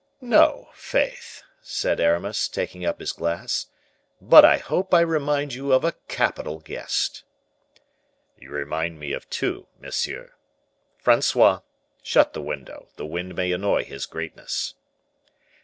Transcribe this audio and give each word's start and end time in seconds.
"No! 0.19 0.71
faith," 0.73 1.43
said 1.61 1.99
Aramis, 1.99 2.47
taking 2.47 2.83
up 2.83 2.99
his 2.99 3.11
glass; 3.11 3.67
"but 4.19 4.43
I 4.43 4.57
hope 4.57 4.95
I 4.95 5.01
remind 5.01 5.53
you 5.53 5.71
of 5.71 5.83
a 5.85 5.93
capital 6.07 6.59
guest." 6.59 7.23
"You 8.35 8.49
remind 8.49 8.99
me 8.99 9.11
of 9.13 9.29
two, 9.29 9.67
monsieur. 9.79 10.31
Francois, 10.97 11.59
shut 12.01 12.33
the 12.33 12.41
window; 12.41 12.87
the 12.95 13.05
wind 13.05 13.35
may 13.35 13.51
annoy 13.51 13.83
his 13.83 14.07
greatness." 14.07 14.73